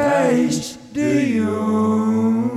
[0.00, 2.50] Thijs de Jong.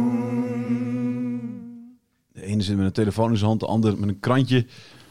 [2.33, 4.65] De ene zit met een telefoon in zijn hand, de ander met een krantje.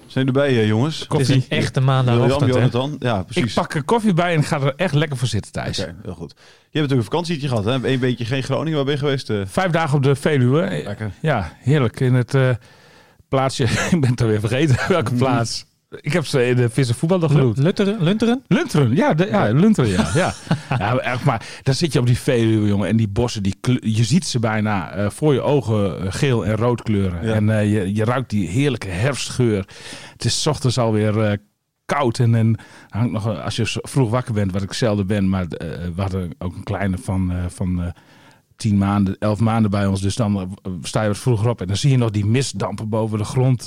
[0.06, 1.06] Zijn jullie erbij, eh, jongens?
[1.08, 2.54] Het is een echte maandagochtend?
[2.54, 2.96] Jonathan.
[2.98, 3.44] Ja, precies.
[3.44, 5.78] Ik pak er koffie bij en ga er echt lekker voor zitten, Thijs.
[5.80, 6.30] Oké, heel goed.
[6.30, 7.88] Je hebt natuurlijk een vakantietje gehad, hè?
[7.88, 8.74] Eén beetje geen Groningen.
[8.76, 9.30] Waar ben je geweest?
[9.30, 9.40] eh?
[9.46, 10.80] Vijf dagen op de Veluwe.
[10.84, 11.12] Lekker.
[11.22, 12.00] Ja, heerlijk.
[12.00, 12.50] In het eh,
[13.28, 15.66] plaatsje, ik ben het alweer vergeten welke plaats.
[15.90, 17.58] Ik heb ze in de vissen voetbal nog genoemd.
[17.58, 18.02] Lunteren?
[18.02, 18.42] Lunteren?
[18.46, 20.10] Lunteren, ja, de, ja, Lunteren, ja.
[20.14, 20.34] ja.
[20.78, 22.88] ja maar, echt, maar dan zit je op die Veluwe, jongen.
[22.88, 26.56] En die bossen, die je ziet ze bijna eh, voor je ogen eh, geel en
[26.56, 27.26] rood kleuren.
[27.26, 27.34] Ja.
[27.34, 29.68] En eh, je, je ruikt die heerlijke herfstgeur.
[30.12, 31.36] Het is 's ochtends alweer eh,
[31.84, 32.18] koud.
[32.18, 35.28] En, en hangt nog, als je vroeg wakker bent, wat ik zelden ben.
[35.28, 37.32] Maar we hadden ook een kleine van...
[37.48, 37.92] van
[38.56, 40.00] tien maanden, elf maanden bij ons.
[40.00, 41.60] Dus dan sta je wat vroeger op.
[41.60, 43.66] En dan zie je nog die mistdampen boven de grond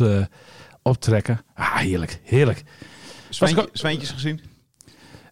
[0.81, 1.41] optrekken.
[1.53, 2.63] Ah, heerlijk, heerlijk.
[3.29, 4.41] Zwijntje- Zwijntjes gezien?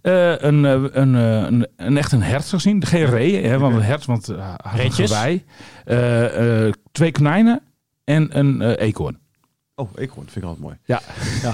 [0.02, 2.86] Eh, een, eh, een, eh, een, een echt een hert gezien.
[2.86, 5.46] Geen reeën, hè, want een hert, want uh, wij.
[5.86, 7.62] Eh, eh, twee konijnen
[8.04, 9.20] en een eekhoorn.
[9.76, 10.30] Oh, eekhoorn.
[10.30, 10.78] vind ik altijd mooi.
[10.86, 11.02] Ja.
[11.42, 11.54] Ja.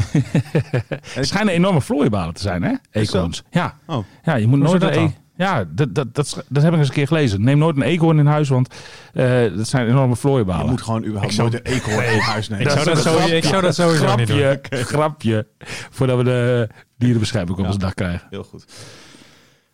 [1.13, 2.73] Het schijnen enorme vlooibalen te zijn, hè?
[2.91, 3.43] Eekhoorns.
[3.49, 3.77] Ja.
[3.85, 4.05] Oh.
[4.23, 6.87] ja, je moet Hoe nooit een e- Ja, dat, dat, dat, dat heb ik eens
[6.87, 7.41] een keer gelezen.
[7.43, 8.73] Neem nooit een eekhoorn in huis, want
[9.13, 10.63] eh, dat zijn enorme vlooibalen.
[10.65, 12.65] Je moet gewoon überhaupt zou- nooit een eekhoorn in huis nemen.
[12.65, 14.37] Ik zou dat zo- ik zou dat sowieso niet doen.
[14.37, 15.47] grapje, grapje,
[15.89, 17.67] voordat we de dierenbescherming op Ja.
[17.67, 18.27] ons dak krijgen.
[18.29, 18.65] Heel goed.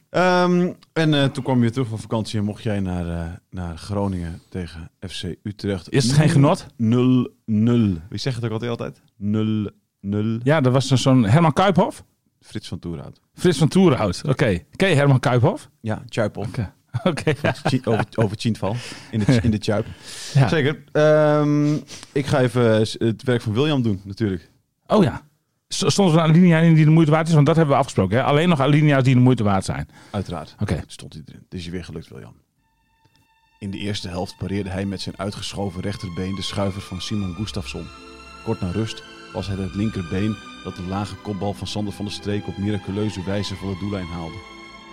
[0.10, 3.30] Ehm, en eh, toen kwam je weer terug van vakantie en mocht jij naar, eh,
[3.50, 5.90] naar Groningen tegen FC Utrecht.
[5.92, 6.66] Is het geen genot?
[6.78, 8.02] 0-0.
[8.10, 8.72] Wie zegt het ook altijd?
[8.72, 9.02] altijd?
[9.18, 10.40] 0-0.
[10.44, 12.04] Ja, dat was zo'n Herman Kuiphof.
[12.42, 13.20] Frits van Toerhout.
[13.34, 14.22] Frits van Toerenhout.
[14.28, 14.60] Oké.
[14.76, 15.70] Ken je Herman Kuiphof?
[15.82, 16.46] Ja, Tjuipel.
[17.04, 17.34] Oké.
[17.64, 18.76] Tji- Over, over Tjintval.
[19.12, 19.60] In de, in de.
[20.34, 20.48] Ja.
[20.48, 20.84] Zeker.
[20.92, 21.74] Ehm,
[22.12, 22.64] ik ga even
[22.98, 24.52] het werk van William doen, natuurlijk.
[24.88, 25.22] Oh ja.
[25.68, 27.34] Stond er een alinea in die de moeite waard is?
[27.34, 28.18] Want dat hebben we afgesproken.
[28.18, 28.24] Hè?
[28.24, 29.88] Alleen nog alinea's die de moeite waard zijn.
[30.12, 30.56] Uiteraard.
[30.60, 30.84] Oké.
[30.88, 31.46] Stond hij erin.
[31.50, 32.34] Is je weer gelukt, William.
[33.60, 37.88] In de eerste helft pareerde hij met zijn uitgeschoven rechterbeen de schuiver van Simon Gustafsson.
[38.44, 39.04] Kort na rust
[39.34, 43.24] was het het linkerbeen dat de lage kopbal van Sander van der Streek op miraculeuze
[43.24, 44.38] wijze van de doellijn haalde.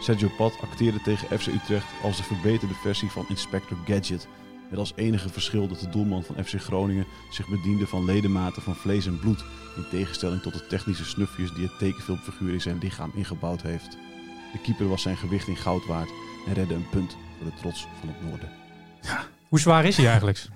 [0.01, 4.29] Sergio Pat acteerde tegen FC Utrecht als de verbeterde versie van Inspector Gadget.
[4.71, 8.75] Met als enige verschil dat de doelman van FC Groningen zich bediende van ledematen van
[8.75, 9.45] vlees en bloed.
[9.77, 13.97] In tegenstelling tot de technische snufjes die het tekenfilmfiguur in zijn lichaam ingebouwd heeft.
[14.53, 16.11] De keeper was zijn gewicht in goud waard
[16.47, 18.49] en redde een punt voor de trots van het noorden.
[19.49, 20.49] Hoe zwaar is hij eigenlijk?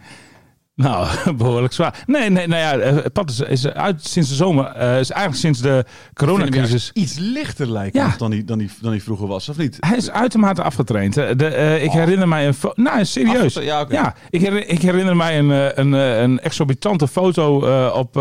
[0.74, 2.02] Nou, behoorlijk zwaar.
[2.06, 4.64] Nee, nee, nou ja, eh, Pat is, is uit sinds de zomer.
[4.64, 5.84] eh, is eigenlijk sinds de
[6.14, 6.90] coronacrisis.
[6.92, 8.14] Iets lichter lijken Ja.
[8.18, 9.76] dan, hij, dan, hij, dan hij vroeger was, of niet?
[9.80, 11.14] Hij is uitermate afgetraind.
[11.14, 13.56] De, eh, ik herinner mij een Nou, serieus.
[13.58, 17.56] Afgetra- ja, ik herinner, ik herinner mij een, een, een exorbitante foto
[17.90, 18.20] op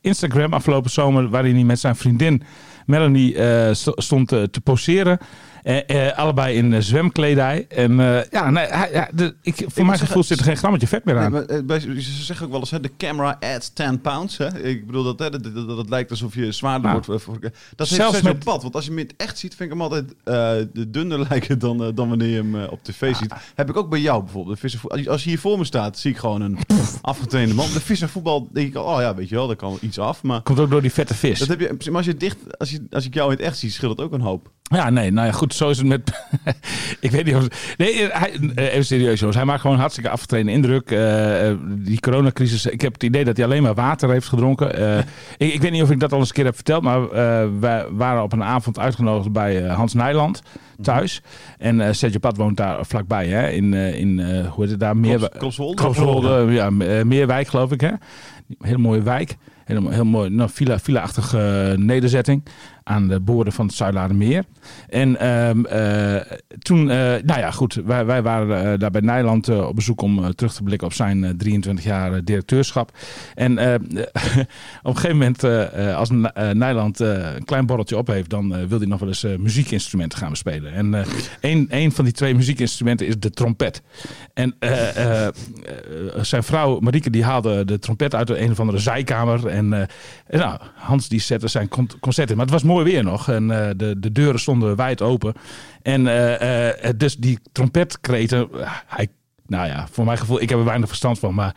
[0.00, 1.28] Instagram afgelopen zomer.
[1.28, 2.42] waarin hij met zijn vriendin
[2.86, 3.36] Melanie
[3.74, 5.18] st- stond te poseren.
[5.66, 7.66] Eh, eh, allebei in eh, zwemkledij.
[7.68, 7.96] En
[8.30, 11.14] ja, nee, hij, de, ik, voor moet mijn gevoel zit er geen grammetje vet meer
[11.14, 11.30] Nee, aan.
[11.32, 14.36] maar, eh, bij- ze zeggen ook wel eens, hè, de camera adds 10 pounds.
[14.36, 14.62] Hè?
[14.62, 17.22] Ik bedoel, dat, hè, dat, dat, dat het lijkt alsof je zwaarder Nou, wordt.
[17.22, 17.38] Voor,
[17.76, 18.62] dat is zelfs met pad.
[18.62, 20.14] Want als je hem in het echt ziet, vind ik hem altijd
[20.74, 23.34] de dunner lijken dan, dan wanneer je hem op tv ziet.
[23.54, 24.54] Heb ik ook bij jou bijvoorbeeld.
[24.60, 26.58] De visser, als, je, hier voor me staat, zie ik gewoon een
[27.00, 27.72] afgetrainde man.
[27.72, 30.22] De visservoetbal denk ik al, oh ja, weet je wel, daar kan iets af.
[30.22, 31.38] Maar Komt ook door die vette vis.
[31.38, 33.58] dat heb je, maar als je dicht, als, je, als ik jou in het echt
[33.58, 34.50] zie, scheelt het ook een hoop.
[34.68, 36.26] Ja, nee, nou ja, goed, zo is het met.
[37.00, 37.74] ik weet niet of.
[37.76, 39.36] Nee, hij, eh, even serieus, jongens.
[39.36, 40.90] Hij maakt gewoon hartstikke afgetreden indruk.
[40.90, 42.66] Eh, eh, die coronacrisis.
[42.66, 44.74] Ik heb het idee dat hij alleen maar water heeft gedronken.
[45.36, 47.48] Ik, ik weet niet of ik dat al eens een keer heb verteld, maar eh,
[47.60, 50.42] wij waren op een avond uitgenodigd bij Hans Nijland
[50.82, 51.22] thuis.
[51.58, 53.50] En Sergio Pat woont daar vlakbij, hè?
[53.50, 54.96] In, in hoe heet het daar?
[54.96, 55.74] Meer, Klopswolde?
[55.74, 56.70] Klopswolde, ja,
[57.04, 57.90] Meerwijk geloof ik, hè?
[58.58, 59.36] Hele mooie wijk.
[59.64, 62.42] Heel, heel mooi, nou, villa, villa-achtige nederzetting
[62.88, 64.44] aan de boorden van het Zuidlaardermeer.
[64.88, 69.48] En ehm, eh, toen, eh, nou ja, goed, wij, wij waren eh, daar bij Nijland
[69.48, 72.96] op bezoek om terug te blikken op zijn eh, 23 jaar directeurschap.
[73.34, 75.44] En op een gegeven moment,
[75.94, 76.10] als
[76.52, 80.72] Nijland een klein borreltje op heeft, dan wil hij nog wel eens muziekinstrumenten gaan bespelen.
[80.72, 81.04] En
[81.70, 83.82] een, van die twee muziekinstrumenten is de trompet.
[84.34, 84.54] En
[86.20, 89.46] zijn vrouw Marieke die haalde de trompet uit een of andere zijkamer.
[89.46, 89.68] En,
[90.28, 92.36] nou, Hans die zette zijn con- concert in.
[92.36, 93.28] Maar het was mooi weer nog.
[93.28, 95.34] En eh, de, de deuren stonden wijd open.
[95.86, 99.08] En eh, eh, dus die trompetkreten, eh, hij,
[99.46, 101.34] nou ja, voor mijn gevoel, ik heb er weinig verstand van.
[101.34, 101.54] Maar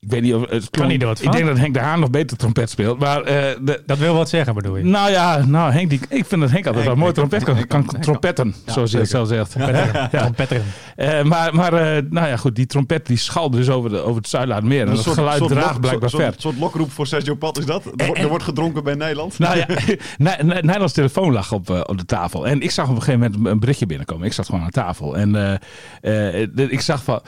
[0.00, 2.36] ik weet niet of het klonk- niet Ik denk dat Henk de Haan nog beter
[2.36, 2.98] trompet speelt.
[2.98, 4.84] Maar eh, de, Dat wil wat zeggen, bedoel je?
[4.84, 7.66] nou ja, nou Henk, die, ik vind dat Henk altijd Henk- wel mooi trompet kan,
[7.66, 9.50] kan trompetten, zoals hij het zelf zegt.
[9.50, 10.10] Trompetteren.
[10.10, 10.64] Trompetteren.
[10.96, 14.16] Eh, maar maar eh, nou ja, goed, die trompet die schalde dus over, de, over
[14.16, 14.80] het Zuidlaardermeer.
[14.80, 16.30] En Een dat soort- geluid soort draagt blijkbaar soort- ver.
[16.32, 17.84] soort- soort lokroep voor Sergio Pat is dat?
[17.84, 19.38] Er, wordt- en- er wordt gedronken bij Nederland.
[19.38, 19.66] Nou ja,
[20.60, 22.46] Nederlands telefoon lag op, op de tafel.
[22.46, 24.26] En ik zag op een gegeven moment een berichtje binnenkomen.
[24.26, 25.16] Ik zat gewoon aan tafel.
[25.16, 25.52] En eh,
[26.42, 27.20] eh, de- ik zag van...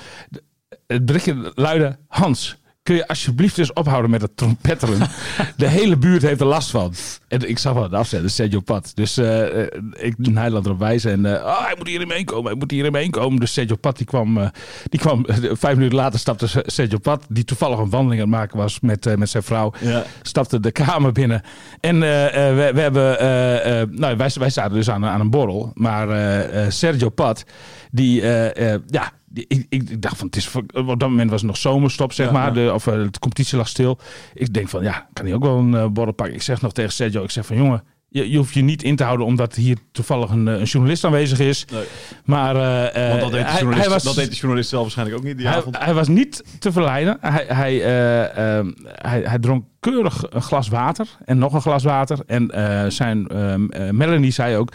[0.89, 1.99] Het berichtje luidde...
[2.09, 4.99] Hans, kun je alsjeblieft eens ophouden met het trompetteren?
[5.57, 6.95] de hele buurt heeft er last van.
[7.29, 8.93] En ik zag wel het afzetten, Sergio Pat.
[8.95, 11.11] Dus eh, eh, ik Nederland erop wijzen.
[11.13, 13.41] En eh, oh, hij moet hier in mee komen, hij moet hier in mee komen.
[13.41, 14.39] Dus Sergio Pat die kwam...
[14.39, 14.49] eh,
[14.89, 17.25] die kwam vijf minuten later stapte Sergio Pat...
[17.29, 20.05] die toevallig een wandeling aan het maken was met, eh, met zijn vrouw Ja.
[20.23, 21.43] stapte de kamer binnen.
[21.81, 25.21] En eh, eh, we, we hebben, eh, eh, nou, wij, wij zaten dus aan, aan
[25.21, 25.71] een borrel.
[25.75, 27.45] Maar eh, eh, Sergio Pat,
[27.91, 31.41] die, eh, eh, ja, die, ik, ik dacht van, het is, op dat moment was
[31.41, 32.55] het nog zomerstop, zeg Ja, maar.
[32.55, 33.99] De, of eh, de competitie lag stil.
[34.35, 36.35] Ik denk van, ja, kan hij ook wel een borrel pakken.
[36.35, 38.97] Ik zeg nog tegen Sergio, ik zeg van, jongen, je, je hoeft je niet in
[38.97, 41.65] te houden omdat hier toevallig een, een journalist aanwezig is.
[41.73, 41.85] Nee.
[42.25, 45.37] Maar Want dat deed, de hij- was, dat deed de journalist zelf waarschijnlijk ook niet
[45.37, 45.79] die hij, avond.
[45.79, 47.19] hij was niet te verleiden.
[47.21, 51.85] Hij, hij, eh, ehm, hij, hij dronk keurig een glas water en nog een glas
[51.85, 52.19] water.
[52.27, 52.51] En
[52.93, 54.73] zijn ehm, eh, Melanie zei ook: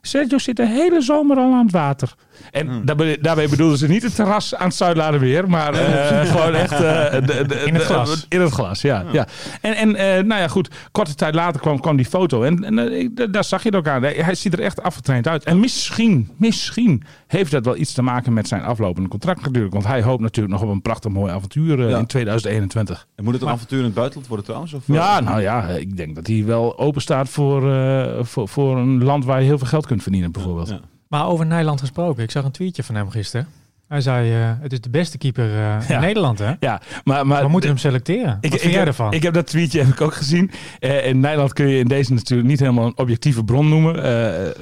[0.00, 2.14] Sergio zit de hele zomer al aan het water.
[2.50, 2.84] En Hmm.
[2.84, 6.78] daarbij, daarbij bedoelden ze niet het terras aan het Zuidlaardermeer, maar eh, gewoon echt eh,
[6.80, 8.26] de, de- In het de- glas.
[8.28, 9.04] in het glas, ja.
[9.12, 9.26] ja.
[9.60, 13.12] En, en eh, nou ja, goed, korte tijd later kwam, kwam die foto en, en
[13.30, 14.02] daar zag je het ook aan.
[14.02, 15.44] Hij, ziet er echt afgetraind uit.
[15.44, 19.72] En misschien, misschien heeft dat wel iets te maken met zijn aflopende contract natuurlijk.
[19.72, 21.98] Want hij hoopt natuurlijk nog op een prachtig mooi avontuur Ja.
[21.98, 23.06] in 2021.
[23.14, 24.72] En moet het een avontuur in het buitenland worden trouwens?
[24.74, 24.82] Of?
[24.86, 29.04] Ja, nou ja, ik denk dat hij wel open staat voor, eh, voor, voor een
[29.04, 30.68] land waar je heel veel geld kunt verdienen bijvoorbeeld.
[30.68, 30.80] Ja.
[31.10, 32.22] Maar over Nijland gesproken.
[32.22, 33.46] Ik zag een tweetje van hem gisteren.
[33.88, 35.54] Hij zei, eh, het is de beste keeper eh,
[35.88, 35.94] Ja.
[35.94, 36.52] in Nederland, hè?
[36.60, 38.38] Ja, maar, maar We moeten hem selecteren.
[38.40, 39.12] Wat vind jij heb, ervan?
[39.12, 40.50] Ik heb dat tweetje heb ik ook gezien.
[40.78, 43.94] Eh, in Nederland kun je in deze natuurlijk niet helemaal een objectieve bron noemen.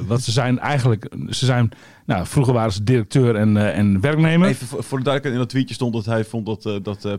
[0.06, 1.70] Want ze zijn eigenlijk, ze zijn,
[2.08, 4.48] nou, vroeger waren ze directeur en, eh, en werknemer.
[4.48, 7.04] Even voor, voor de duidelijkheid, in dat tweetje stond dat hij vond dat, eh, dat
[7.04, 7.12] eh,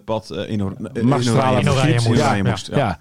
[0.43, 0.77] eh, in,
[1.07, 2.69] Magistrale in moest.
[2.75, 2.97] Ja,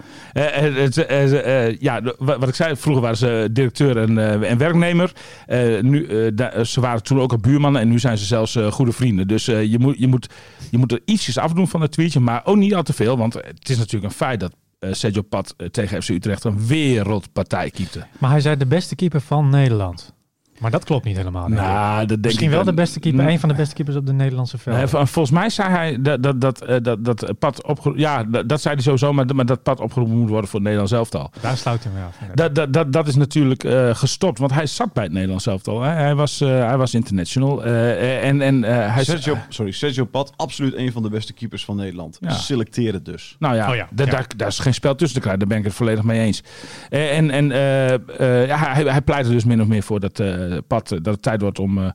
[1.81, 2.03] ja.
[2.19, 5.13] Wat ik zei, vroeger waren ze directeur en, eh, en werknemer.
[5.47, 8.73] Eh, nu, eh, ze waren toen ook al buurmannen en nu zijn ze zelfs eh,
[8.73, 9.29] goede vrienden.
[9.29, 10.29] Dus eh, je, moet, je, moet,
[10.71, 13.17] je moet er ietsjes afdoen van het tweetje, maar ook niet al te veel.
[13.17, 17.71] Want het is natuurlijk een feit dat eh, Sergio Pat tegen FC Utrecht een wereldpartij
[17.71, 18.07] keepte.
[18.19, 20.17] Maar hij zei de beste keeper van Nederland.
[20.61, 21.47] Maar dat klopt niet helemaal.
[21.49, 21.67] denk ik.
[21.67, 23.23] Nou, dat denk Misschien ik wel de beste keeper.
[23.23, 23.29] Mm.
[23.29, 24.91] Een van de beste keepers op de Nederlandse veld.
[24.91, 28.03] Volgens mij zei hij dat, dat, dat, eh, dat, dat Pat opgeroepen...
[28.03, 30.69] Ja, dat, dat zei hij sowieso, maar, maar dat Pat opgeroepen moet worden voor het
[30.69, 31.31] Nederlands elftal.
[31.41, 32.17] Daar sluit hij mee af.
[32.35, 35.83] Dat, dat, dat, dat is natuurlijk eh, gestopt, want hij zat bij het Nederlands elftal.
[35.83, 35.91] Hè.
[35.91, 37.65] Hij, was, eh, hij was international.
[37.65, 41.77] en, en, eh, hij Sergio, sorry, Sergio Pat, absoluut een van de beste keepers van
[41.77, 42.17] Nederland.
[42.21, 42.31] Ja.
[42.31, 43.37] Selecteren dus.
[43.39, 44.11] Nou ja, Oh ja, da- ja.
[44.11, 45.39] Daar, daar is geen spel tussen te krijgen.
[45.41, 46.43] Daar ben ik het volledig mee eens.
[46.91, 50.01] Eh, en en eh, eh, ja, hij, hij pleit er dus min of meer voor
[50.01, 50.27] dat, eh,
[50.67, 51.91] Pat, dat het tijd wordt om eh,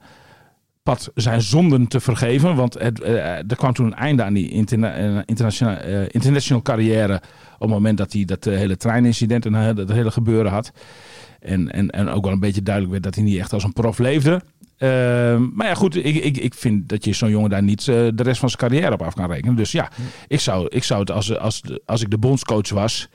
[0.84, 2.56] Pat zijn zonden te vergeven.
[2.56, 6.62] Want het, eh, er kwam toen een einde aan die interna eh, internationale, eh, international
[6.62, 7.16] carrière.
[7.54, 10.72] Op het moment dat hij dat eh, hele treinincident en eh, dat hele gebeuren had.
[11.40, 13.74] En, en, en ook wel een beetje duidelijk werd dat hij niet echt als een
[13.74, 14.42] prof leefde.
[14.78, 14.90] Eh,
[15.54, 18.24] maar ja, goed, ik, ik, ik vind dat je zo'n jongen daar niet eh, de
[18.24, 19.56] rest van zijn carrière op af kan rekenen.
[19.56, 19.92] Dus ja,
[20.28, 23.10] ik zou, ik zou het als, als, als ik de bondscoach was,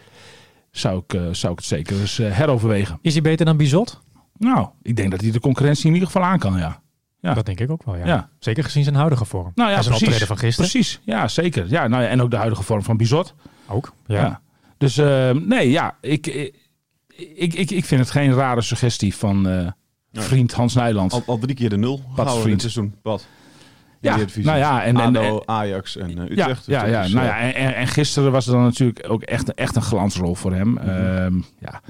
[0.70, 2.98] zou ik, eh, zou ik het zeker eens eh, heroverwegen.
[3.02, 4.00] Is hij beter dan Bizot?
[4.38, 6.80] Nou, ik denk dat hij de concurrentie in ieder geval aan kan, ja.
[7.20, 7.34] Ja.
[7.34, 8.06] Dat denk ik ook wel, ja.
[8.06, 8.28] Ja.
[8.38, 9.52] Zeker gezien zijn huidige vorm.
[9.54, 10.02] Nou ja, en zijn precies.
[10.02, 10.70] optreden van gisteren.
[10.70, 11.66] Precies, ja, zeker.
[11.68, 13.34] Ja, nou ja, en ook de huidige vorm van Bizot.
[13.66, 13.92] Ook.
[14.06, 14.20] Ja.
[14.20, 14.40] Ja.
[14.78, 16.54] Dus eh, nee, ja, ik, ik,
[17.16, 19.66] ik, ik, ik vind het geen rare suggestie van eh,
[20.10, 20.22] Ja.
[20.22, 21.12] vriend Hans Nijland.
[21.12, 22.60] Al, al drie keer de nul gehouden vriend.
[22.62, 22.94] dit seizoen.
[23.02, 23.26] Wat?
[24.00, 26.66] Ja, nou ja, en- en- ADO, en- Ajax en eh, ja, Utrecht.
[26.66, 29.22] ja, ja, Dus, nou eh, ja en, en, en gisteren was het dan natuurlijk ook
[29.22, 30.68] echt, echt een glansrol voor hem.
[30.70, 30.88] Mhm.
[30.88, 31.80] Ehm, ja.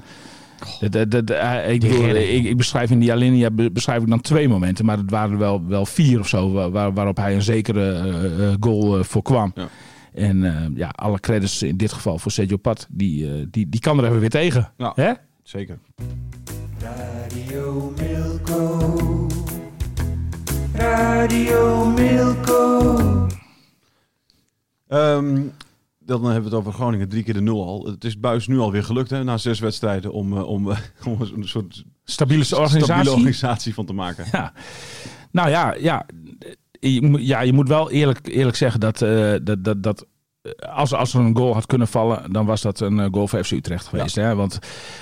[0.79, 4.01] De- de- de- de- eh, ik, bedoel, ik, ik beschrijf in die alinea be- beschrijf
[4.01, 6.93] ik dan twee momenten, maar het waren er wel, wel vier of zo wa- waar,
[6.93, 9.51] waarop hij een zekere eh, eh, goal eh, voorkwam.
[9.55, 9.67] Ja.
[10.13, 13.97] En eh, ja, alle credits in dit geval voor Sergio Pat, die, die, die kan
[13.97, 14.71] er even weer tegen.
[14.77, 14.91] Ja.
[14.95, 15.11] Hè?
[15.43, 15.77] Zeker.
[16.81, 19.27] Radio Milko.
[20.73, 22.97] Radio Milko.
[24.87, 25.41] Ehm,
[26.17, 27.85] dan hebben we het over Groningen, drie keer de nul al.
[27.85, 31.17] Het is Buis nu alweer gelukt, hè, na zes wedstrijden, om, eh, om, eh, om
[31.21, 32.83] een soort Stabiele organisatie.
[32.83, 34.25] stabiele organisatie van te maken.
[34.31, 34.53] Ja.
[35.31, 36.05] Nou ja, ja,
[36.79, 40.05] je, moet- ja, je moet wel eerlijk, eerlijk zeggen dat, eh, dat, dat, dat
[40.73, 43.43] als, als er een goal had kunnen vallen, dan was dat een eh, goal voor
[43.43, 44.15] FC Utrecht geweest.
[44.15, 44.35] Hè?
[44.35, 44.59] Want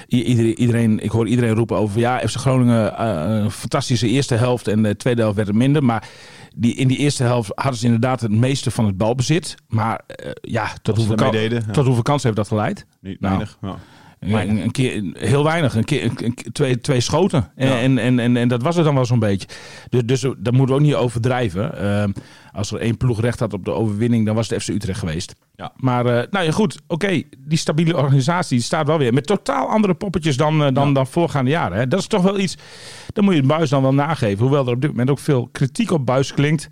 [0.08, 4.68] iedereen, iedereen, ik hoor iedereen roepen over ja, FC Groningen eh, een fantastische eerste helft
[4.68, 5.84] en de tweede helft werd het minder.
[5.84, 6.10] Maar
[6.56, 9.56] die, in die eerste helft hadden ze inderdaad het meeste van het balbezit.
[9.68, 11.74] Maar eh, ja, tot hoeveel, deden, ja.
[11.74, 12.86] tot hoeveel kansen heeft dat geleid?
[13.02, 13.36] Niet Nou.
[13.36, 13.58] weinig.
[13.62, 13.76] Ja.
[14.20, 15.76] Een, een keer, heel weinig.
[15.76, 17.52] Een keer, een- twee, twee schoten.
[17.56, 17.80] En, Ja.
[17.80, 19.48] en, en, en, en dat was het dan wel zo'n beetje.
[19.90, 21.78] Dus, dus dat moeten we ook niet overdrijven.
[21.80, 22.12] Ehm,
[22.52, 25.36] als er één ploeg recht had op de overwinning, dan was het FC Utrecht geweest.
[25.56, 25.72] Ja.
[25.76, 26.80] Maar eh, nou ja, goed.
[26.88, 29.14] Oké, die stabiele organisatie die staat wel weer.
[29.14, 30.94] Met totaal andere poppetjes dan, eh, dan, Ja.
[30.94, 31.78] dan voorgaande jaren.
[31.78, 31.88] Hè.
[31.88, 32.58] Dat is toch wel iets.
[33.14, 34.40] Dan moet je het Buis dan wel nageven.
[34.44, 36.68] Hoewel er op dit moment ook veel kritiek op Buis klinkt.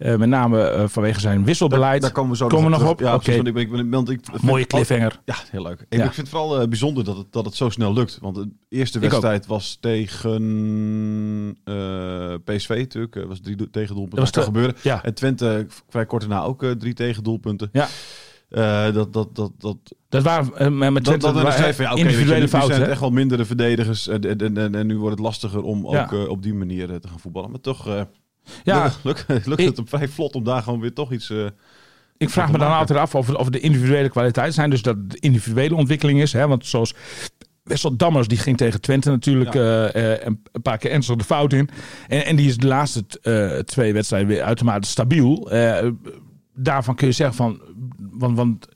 [0.00, 2.02] Eh, met name eh, vanwege zijn wisselbeleid.
[2.02, 3.00] Daar komen we zo Komen we nog op?
[3.00, 5.20] Ja, precies, want ik ben, ik want ik vind- Mooie cliffhanger.
[5.24, 5.80] Ja, heel leuk.
[5.88, 6.04] Ik, Ja.
[6.04, 8.18] ik vind het vooral eh, bijzonder dat het, dat het zo snel lukt.
[8.20, 10.40] Want de eerste wedstrijd was tegen
[12.44, 13.16] PSV natuurlijk.
[13.16, 14.24] Eh, was drie do- tegendoelpunten.
[14.24, 14.76] Dat was Dat te- gebeuren.
[14.82, 15.04] Ja.
[15.04, 17.68] En Twente vrij kort daarna ook drie tegendoelpunten.
[17.72, 17.88] Ja.
[18.48, 19.76] Eh, dat, dat, dat, dat,
[20.08, 22.80] Dat waren eh, met dat, Twente dat waren ja, oké, weet je, individuele zijn fouten.
[22.82, 22.90] hè?
[22.90, 24.08] echt wel mindere verdedigers.
[24.08, 26.02] En, en, en, en nu wordt het lastiger om Ja.
[26.12, 27.50] ook op die manier te gaan voetballen.
[27.50, 28.06] Maar toch
[28.64, 31.30] Ja, lukt, lukt Ik- het op vrij vlot om daar gewoon weer toch iets...
[31.30, 31.44] eh,
[32.16, 34.70] Ik vraag me dan altijd af of, of de individuele kwaliteiten zijn.
[34.70, 36.32] Dus dat het de individuele ontwikkeling is.
[36.32, 36.46] Hè?
[36.48, 36.94] Want zoals
[37.62, 39.88] Wessel Dammers, die ging tegen Twente natuurlijk Ja.
[39.88, 40.20] eh, eh,
[40.52, 41.68] een paar keer ernstig de fout in.
[42.08, 43.04] En, en die is de laatste
[43.64, 45.50] twee wedstrijden weer uitermate stabiel.
[46.54, 47.60] Daarvan kun je zeggen van...
[48.12, 48.66] Want, want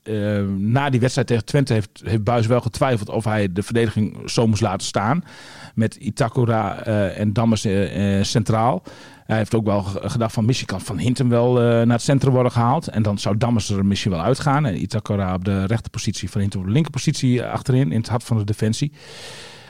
[0.57, 4.47] na die wedstrijd tegen Twente heeft, heeft Buis wel getwijfeld of hij de verdediging zo
[4.47, 5.23] moest laten staan.
[5.75, 7.67] Met Itakura en Dammers
[8.21, 8.83] centraal.
[9.25, 12.33] Hij heeft ook wel gedacht van misschien kan Van Hintem wel eh, naar het centrum
[12.33, 12.87] worden gehaald.
[12.87, 14.65] En dan zou Dammers er misschien wel uitgaan.
[14.65, 17.91] En Itakura op de rechterpositie, Van Hintem op de linkerpositie eh, achterin.
[17.91, 18.91] In het hart van de defensie.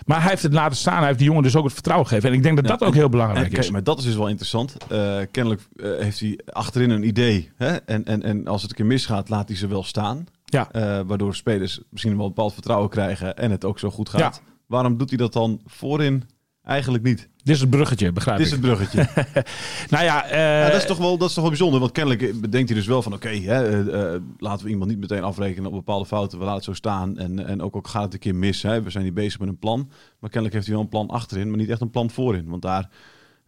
[0.06, 0.98] Maar hij heeft het laten staan.
[0.98, 2.30] Hij heeft die jongen dus ook het vertrouwen gegeven.
[2.30, 3.72] En ik denk dat Ja, dat ook heel belangrijk En kijk, is.
[3.72, 4.78] maar dat is dus wel interessant.
[4.90, 7.52] Eh, kennelijk heeft hij achterin een idee.
[7.56, 7.76] Hè?
[7.76, 10.26] En, en, en als het een keer misgaat, laat hij ze wel staan.
[10.46, 10.68] Ja.
[11.06, 14.20] Waardoor spelers misschien wel een bepaald vertrouwen krijgen en het ook zo goed gaat.
[14.20, 14.52] Ja.
[14.66, 16.24] Waarom doet hij dat dan voorin
[16.66, 17.30] eigenlijk niet?
[17.44, 18.64] Dit is het bruggetje, begrijp Dit is ik.
[18.64, 19.08] het bruggetje.
[19.90, 21.80] Nou ja, eh, ja, dat, is toch wel, dat is toch wel bijzonder.
[21.80, 23.14] Want kennelijk bedenkt hij dus wel van...
[23.14, 26.38] oké, hè, eh, eh, laten we iemand niet meteen afrekenen op bepaalde fouten.
[26.38, 27.18] We laten het zo staan.
[27.18, 28.62] En, en ook, ook gaat het een keer mis.
[28.62, 28.82] Hè.
[28.82, 29.90] We zijn niet bezig met een plan.
[30.20, 32.50] Maar kennelijk heeft hij wel een plan achterin, maar niet echt een plan voorin.
[32.50, 32.90] Want daar...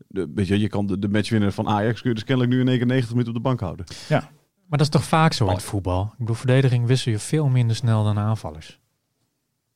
[0.08, 2.60] De, weet je, je kan de, de matchwinner van Ajax kun je dus kennelijk nu
[2.62, 3.86] in één keer 90 minuten op de bank houden.
[4.10, 6.04] Maar dat is toch vaak zo in het voetbal?
[6.04, 8.80] Ik bedoel, verdediging wissel je veel minder snel dan aanvallers.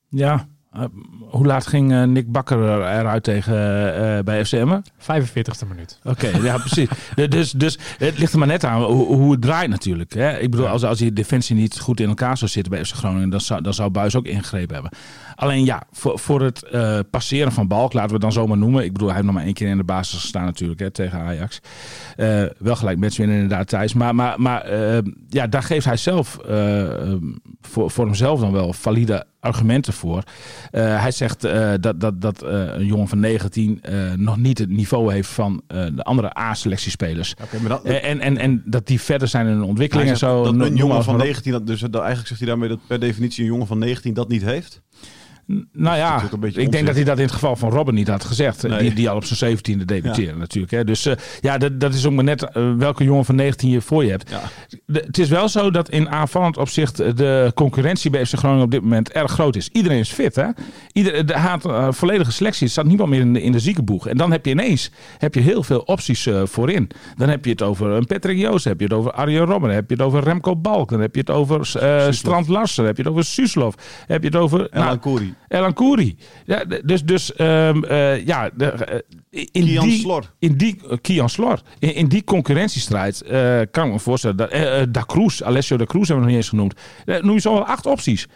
[0.09, 0.47] ja.
[0.71, 0.83] Eh,
[1.29, 3.53] hoe laat ging eh, Nick Bakker er- eruit tegen,
[4.17, 4.79] eh, bij FCM?
[4.97, 5.99] 45e minuut.
[6.03, 6.89] Oké, ja, precies.
[7.29, 10.13] Dus, dus het ligt er maar net aan hoe, hoe het draait natuurlijk.
[10.13, 10.37] Hè?
[10.37, 13.29] Ik bedoel, als, als je defensie niet goed in elkaar zou zitten bij FC Groningen,
[13.29, 14.91] dan zou, dan zou Buis ook ingegrepen hebben.
[15.35, 16.65] Alleen ja, voor, voor het
[17.09, 18.83] passeren van Balk, laten we het dan zomaar noemen.
[18.83, 21.19] Ik bedoel, hij heeft nog maar één keer in de basis gestaan natuurlijk hè, tegen
[21.19, 21.59] Ajax.
[22.57, 23.93] Wel gelijk matchwinner inderdaad Thijs.
[23.93, 24.73] Maar, maar, maar
[25.29, 26.37] ja, daar geeft hij zelf
[27.61, 30.23] voor, voor hemzelf dan wel valide argumenten voor.
[30.71, 34.57] Eh, hij zegt eh, dat, dat, dat eh, een jongen van 19 eh, nog niet
[34.57, 37.33] het niveau heeft van de andere A-selectiespelers.
[37.43, 40.17] Oké, maar dat, Eh, En, en, en dat die verder zijn in hun ontwikkeling en
[40.17, 40.43] zo.
[40.43, 41.31] dat een jongen van maar op.
[41.31, 44.13] 19, dat, dus dat, eigenlijk zegt hij daarmee dat per definitie een jongen van 19
[44.13, 44.81] dat niet heeft.
[45.73, 48.63] Nou ja, ik denk dat hij dat in het geval van Robben niet had gezegd.
[48.67, 48.79] Nee.
[48.79, 50.71] Die, die al op zijn 17e debuteerde natuurlijk.
[50.71, 50.83] Hè.
[50.83, 53.81] Dus eh, ja, dat, dat is ook maar net eh, welke jongen van 19 je
[53.81, 54.29] voor je hebt.
[54.29, 54.41] Ja.
[54.85, 58.63] De- het is wel zo dat in aanvallend opzicht eh, de concurrentie bij FC Groningen
[58.63, 59.69] op dit moment erg groot is.
[59.71, 60.45] Iedereen is fit, hè?
[60.91, 64.07] Ieder, de haat, volledige selectie staat niemand meer in de, in de ziekenboeg.
[64.07, 66.89] En dan heb je ineens heb je heel veel opties voorin.
[67.17, 69.77] Dan heb je het over een Patrick Joos, heb je het over Arjen Robben, dan
[69.77, 71.65] heb je het over Remco Balk, dan heb je het over
[72.13, 73.73] Strand Larsen, dan heb je het over Suslov,
[74.07, 74.99] heb je het over nou.
[75.47, 76.15] Elan Kouri.
[76.45, 78.99] Ja, dus dus ehm, eh, ja, de, eh,
[79.51, 80.31] in Kian die, Slor.
[80.39, 81.61] in die eh, Kian Slor.
[81.79, 83.23] In, in die concurrentiestrijd
[83.71, 84.49] kan ik me voorstellen dat
[84.93, 86.73] Da Cruz, Alessio Da Cruz hebben we nog niet eens genoemd.
[87.23, 88.27] Noem je zo wel acht opties.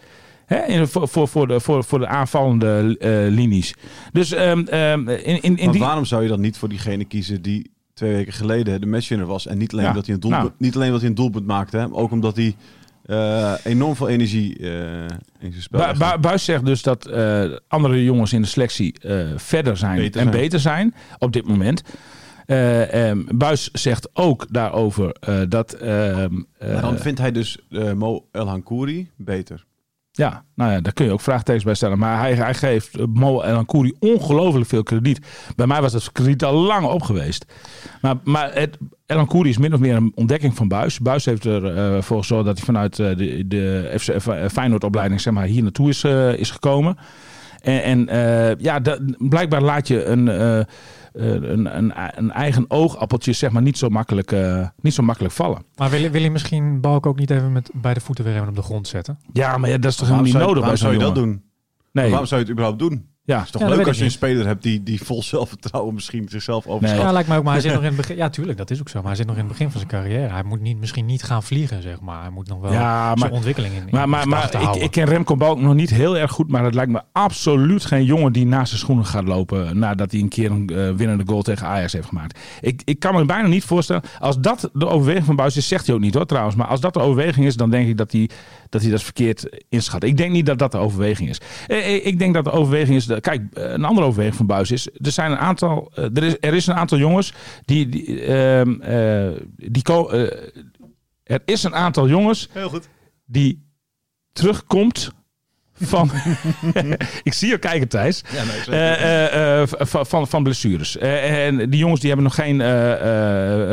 [0.45, 2.97] Hè, in, voor, voor, voor, de, voor, voor de aanvallende
[3.31, 3.73] linies.
[4.11, 5.81] Dus ehm, ehm, in, in, in Maar die...
[5.81, 9.47] waarom zou je dan niet voor diegene kiezen die twee weken geleden de matchwinner was?
[9.47, 10.55] En niet alleen, Ja, dat hij een doelpunt, nou.
[10.57, 12.55] niet alleen dat hij een doelpunt maakte, hè, maar ook omdat hij
[13.05, 15.01] eh, enorm veel energie eh,
[15.39, 18.95] in zijn spel Bu- Buis zegt dus dat eh, andere jongens in de selectie
[19.35, 20.41] verder zijn Beter en zijn.
[20.41, 21.81] beter zijn op dit moment.
[22.45, 25.15] Ehm, Buis zegt ook daarover
[25.49, 25.73] dat.
[25.73, 27.59] ehm, eh, dan vindt hij dus
[27.95, 29.65] Mo El Hankouri beter.
[30.11, 31.97] Ja, nou ja, daar kun je ook vraagtekens bij stellen.
[31.99, 35.19] Maar hij, hij geeft Mo El Ankouri ongelooflijk veel krediet.
[35.55, 37.45] Bij mij was dat krediet al lang op geweest.
[38.01, 40.99] Maar, maar het, El Ankouri is min of meer een ontdekking van Buis.
[40.99, 45.33] Buis heeft ervoor voor gezorgd dat hij vanuit eh, de, de FC F- Feyenoord-opleiding zeg
[45.33, 46.97] maar, hier naartoe is, eh, is gekomen.
[47.61, 50.65] En, en eh, ja, dat, blijkbaar laat je een, eh, eh,
[51.13, 55.63] een, een, een eigen oogappeltje zeg maar, niet, zo makkelijk, eh, niet zo makkelijk vallen.
[55.75, 58.47] Maar wil, je- wil je misschien Balk ook niet even met beide voeten weer even
[58.47, 59.19] op de grond zetten?
[59.33, 61.05] Ja, maar ja, dat is toch Waarom helemaal niet zou, nodig waarom zou zo'n je
[61.05, 61.43] dat doen?
[61.91, 63.05] Nee, Waarom zou je het überhaupt doen?
[63.25, 63.35] Ja.
[63.37, 66.27] Het is toch Ja, leuk als je een speler hebt die, die vol zelfvertrouwen misschien
[66.29, 67.01] zichzelf overschat.
[67.01, 67.43] Ja, lijkt mij ook.
[67.43, 68.15] Maar hij zit nog in het begin.
[68.23, 68.97] Ja, tuurlijk, dat is ook zo.
[68.97, 70.33] Maar hij zit nog in het begin van zijn carrière.
[70.33, 72.21] Hij moet niet, misschien niet gaan vliegen, zeg maar.
[72.21, 74.83] Hij moet nog wel Ja, maar- zijn ontwikkeling in, in Maar, maar, maar gedachten ik,
[74.85, 76.49] ik ken Remco Balk nog niet heel erg goed.
[76.49, 79.79] Maar het lijkt me absoluut geen jongen die naast zijn schoenen gaat lopen.
[79.79, 82.39] Nadat hij een keer een eh, winnende goal tegen Ajax heeft gemaakt.
[82.61, 84.01] Ik, ik kan me bijna niet voorstellen.
[84.19, 86.55] Als dat de overweging van Buis is, zegt hij ook niet hoor trouwens.
[86.55, 88.29] Maar als dat de overweging is, dan denk ik dat hij
[88.69, 90.03] dat, hij dat verkeerd inschat.
[90.03, 91.41] Ik denk niet dat dat de overweging is.
[91.67, 93.05] Eh, eh, Ik denk dat de overweging is.
[93.19, 94.87] kijk, een andere overweging van Buis is.
[94.93, 95.91] Er zijn een aantal.
[95.95, 97.33] eh, Er is, er is een aantal jongens
[97.65, 97.89] die.
[97.89, 99.83] die, ehm, eh, die
[101.23, 102.89] er is een aantal jongens Heel goed.
[103.25, 103.63] die
[104.33, 105.11] terugkomt
[105.81, 106.11] van.
[107.23, 108.23] ik zie je kijken, Thijs.
[108.31, 108.79] Ja, nee,
[109.29, 110.97] eh, van, van, van blessures.
[110.97, 112.61] En die jongens die hebben nog geen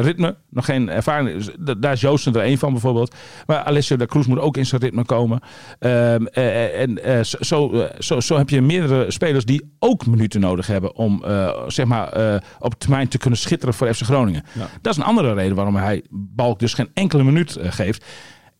[0.00, 1.37] ritme, nog geen ervaring.
[1.37, 3.14] Dus da- Daar is Joosten er één van bijvoorbeeld.
[3.47, 5.40] Maar Alessio da Cruz moet ook in zijn ritme komen.
[5.78, 10.94] Ehm, eh, en zo, zo, zo, heb je meerdere spelers die ook minuten nodig hebben
[10.97, 11.25] om
[11.66, 14.44] zeg maar, op termijn te kunnen schitteren voor FC Groningen.
[14.52, 14.68] Ja.
[14.80, 18.04] Dat is een andere reden waarom hij Balk dus geen enkele minuut geeft.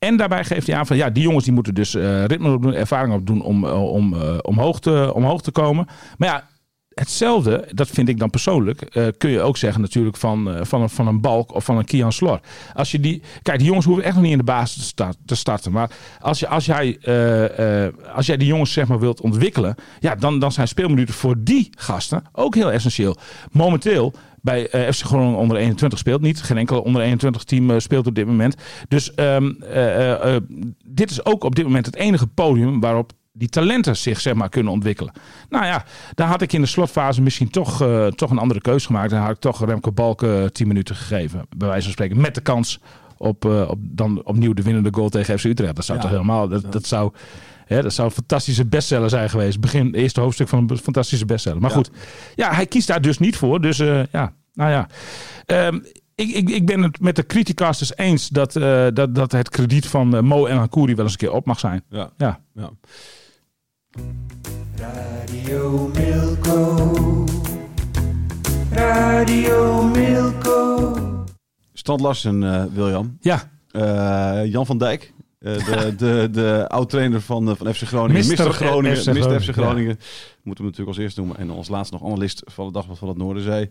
[0.02, 2.75] En daarbij geeft hij aan van ja, die jongens die moeten dus eh, ritme opdoen,
[2.75, 5.87] ervaring opdoen om, eh, om, eh, omhoog, te, omhoog te komen.
[6.19, 6.49] Maar ja,
[6.95, 11.06] hetzelfde, dat vind ik dan persoonlijk, kun je ook zeggen natuurlijk van, van, een, van
[11.06, 12.41] een Balk of van een Kian Slor.
[12.75, 15.34] Als je die, kijk, die jongens hoeven echt nog niet in de basis te, te
[15.34, 15.73] starten.
[15.73, 16.99] Maar als, je, als, jij,
[18.15, 21.71] als jij die jongens zeg maar wilt ontwikkelen, ja, dan, dan zijn speelminuten voor die
[21.76, 23.17] gasten ook heel essentieel.
[23.50, 26.43] Momenteel bij eh, FC Groningen onder 21 speelt niet.
[26.43, 28.57] Geen enkel onder 21 team eh, speelt op dit moment.
[28.89, 30.37] Dus ehm, eh,
[30.87, 34.49] dit is ook op dit moment het enige podium waarop die talenten zich zeg maar
[34.49, 35.13] kunnen ontwikkelen.
[35.49, 39.13] Nou ja, daar had ik in de slotfase misschien toch, toch een andere keuze gemaakt.
[39.13, 41.47] En had ik toch Remco Balken 10 minuten gegeven.
[41.57, 42.21] Bij wijze van spreken.
[42.21, 42.81] Met de kans
[43.17, 45.76] op, op dan opnieuw de winnende goal tegen FC Utrecht.
[45.76, 46.05] Dat zou Ja.
[46.05, 46.49] toch helemaal...
[46.49, 47.13] Dat, dat zou...
[47.73, 49.61] Hè, dat zou een fantastische bestseller zijn geweest.
[49.61, 51.61] Begin, het eerste hoofdstuk van een fantastische bestseller.
[51.61, 51.76] Maar Ja.
[51.76, 51.91] goed,
[52.35, 53.61] ja, hij kiest daar dus niet voor.
[53.61, 54.87] Dus eh, ja, nou ja.
[55.47, 55.78] Ehm,
[56.15, 59.87] ik, ik, ik ben het met de criticasters eens dat, eh, dat, dat het krediet
[59.87, 61.82] van eh, Mo en Hankouri wel eens een keer op mag zijn.
[61.89, 62.11] Ja.
[62.17, 62.41] Ja.
[62.54, 62.71] Ja.
[64.76, 67.25] Radio Milko.
[68.71, 71.25] Radio Milko.
[71.73, 73.17] Stand Larsen, eh, William.
[73.21, 75.13] Ja, Eh, Jan van Dijk.
[75.43, 78.26] Eh, de, de, de oud-trainer van, eh, van FC Groningen.
[78.26, 78.52] Mister.
[78.52, 78.97] Groningen.
[78.97, 79.02] FC.
[79.02, 79.99] Groningen, FC Groningen.
[80.43, 81.39] Moeten we natuurlijk als eerste noemen.
[81.39, 83.71] En als laatste nog analist van het Dagblad van het Noorden zei...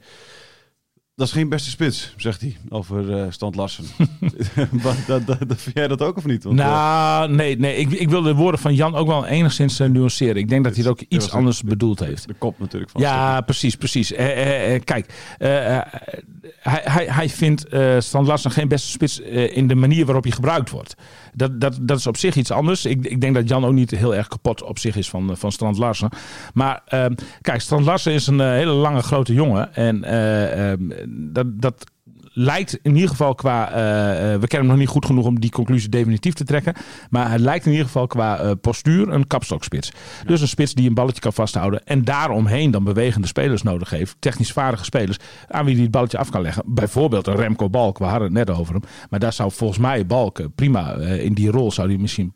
[1.16, 3.86] Dat is geen beste spits, zegt hij over Stand Larsen.
[5.16, 6.44] dat, vind jij dat ook of niet?
[6.44, 10.36] Want, nou, nee, nee ik, ik wil de woorden van Jan ook wel enigszins nuanceren.
[10.36, 12.28] Ik denk dat hij er ook iets de- anders bedoeld heeft.
[12.28, 14.12] de kop natuurlijk van Ja, precies, precies.
[14.14, 17.66] Eh, kijk, hij, hij, hij vindt
[18.00, 20.96] Strand Larsen geen beste spits in de manier waarop hij gebruikt wordt.
[21.34, 22.86] Dat, dat, dat is op zich iets anders.
[22.86, 25.36] Ik, ik denk dat Jan ook niet heel erg kapot op zich is van, eh,
[25.36, 26.10] van Strand Larsen.
[26.54, 27.06] Maar eh,
[27.42, 29.76] kijk, Strand Larsen is een eh, hele lange grote jongen.
[29.76, 31.92] En eh, eh, dat, dat
[32.34, 33.72] lijkt in ieder geval qua.
[33.72, 36.74] eh, eh, we kennen hem nog niet goed genoeg om die conclusie definitief te trekken.
[37.10, 39.92] Maar hij lijkt in ieder geval qua eh, postuur een kapstokspits.
[40.26, 41.86] Dus een spits die een balletje kan vasthouden.
[41.86, 44.16] En daaromheen dan bewegende spelers nodig heeft.
[44.20, 45.18] Technisch vaardige spelers.
[45.48, 46.64] Aan wie hij het balletje af kan leggen.
[46.66, 47.98] Bijvoorbeeld een Remco Balk.
[47.98, 48.84] We hadden het net over hem.
[49.10, 52.34] Maar daar zou volgens mij Balk prima eh, in die rol zou hij misschien.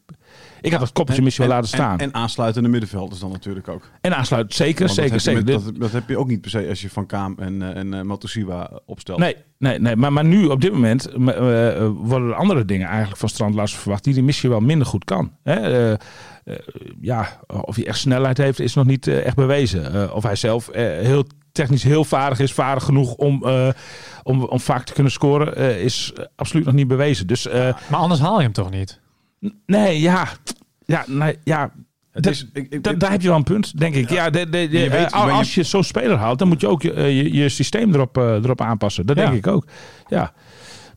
[0.62, 1.92] Ik had het koppeltje misschien wel laten staan.
[1.94, 3.90] En, En, en aansluitende middenvelders dan natuurlijk ook.
[4.02, 5.44] aansluit, zeker, Want zeker, heb je zeker.
[5.44, 7.78] met- dat, dat heb je ook niet per se als je Van Kaam en, eh,
[7.78, 9.20] en eh, Matusiwa opstelt.
[9.20, 9.96] Nee, nee, nee.
[9.96, 11.16] Maar, maar nu op dit moment eh,
[11.96, 15.04] worden er andere dingen eigenlijk van Strand Larsen verwacht die hij misschien wel minder goed
[15.06, 15.32] kan.
[15.44, 15.54] Hè?
[15.54, 15.98] Eh, eh,
[17.02, 19.94] ja, of hij echt snelheid heeft is nog niet echt bewezen.
[19.94, 23.70] Eh, of hij zelf eh, heel technisch heel vaardig is, vaardig genoeg om, eh,
[24.24, 27.28] om, om vaak te kunnen scoren, eh, is absoluut nog niet bewezen.
[27.28, 29.00] Dus eh, Maar anders haal je hem toch niet?
[29.66, 30.28] Nee, ja,
[30.86, 31.72] ja, nee, ja.
[32.12, 34.10] Het Dat- is, ik, ik, Da- daar heb je wel een punt, denk ik.
[34.10, 36.62] Ja, de, de, de- Je weet- eh, je- als je zo'n speler haalt, dan moet
[36.62, 39.06] je ook je, eh, je, je systeem erop, eh, erop aanpassen.
[39.06, 39.24] Dat Ja.
[39.26, 39.66] denk ik ook.
[40.08, 40.34] Ja.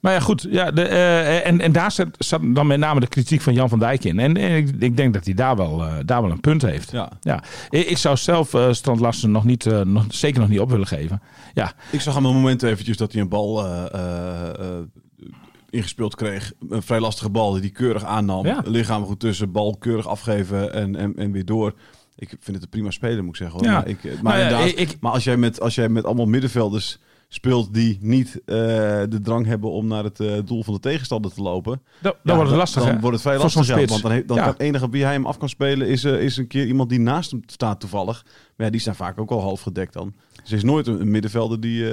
[0.01, 0.47] Maar ja, goed.
[0.51, 3.79] Ja, de, en, en daar zat, zat dan met name de kritiek van Jan van
[3.79, 4.19] Dijk in.
[4.19, 6.91] En, en ik, ik denk dat hij daar wel, daar wel een punt heeft.
[6.91, 7.09] ja.
[7.21, 7.43] Ja.
[7.71, 10.87] Ik, ik zou zelf eh Strand Larsen nog niet, nog, zeker nog niet op willen
[10.87, 11.23] geven.
[11.55, 13.67] Ja, Ik zag hem een moment eventjes dat hij een bal
[15.71, 16.53] ingespeeld kreeg.
[16.69, 18.47] Een vrij lastige bal die hij keurig aannam.
[18.47, 18.63] Ja.
[18.65, 21.73] Lichaam goed tussen, bal keurig afgeven en, en, en weer door.
[22.17, 23.59] Ik vind het een prima speler, moet ik zeggen.
[23.59, 23.69] Hoor.
[23.69, 23.75] Ja.
[23.75, 26.99] Maar, ik, maar, Nou ja, ik- maar als, jij met, als jij met allemaal middenvelders
[27.29, 28.57] speelt die niet eh,
[29.09, 31.83] de drang hebben om naar het eh, doel van de tegenstander te lopen.
[32.01, 32.85] dan, wordt het lastig.
[32.85, 33.67] Dan wordt het vrij lastig.
[33.67, 34.43] ja, want dan, dan Ja.
[34.43, 36.89] kan het enige wie hij hem af kan spelen is, eh, is een keer iemand
[36.89, 38.25] die naast hem staat toevallig.
[38.57, 40.15] Maar ja, die zijn vaak ook al half gedekt dan.
[40.43, 41.85] Dus er is nooit een, een middenvelder die...